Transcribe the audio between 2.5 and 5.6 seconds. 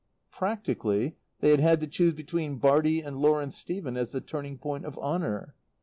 Bartie and Lawrence Stephen as the turning point of honour.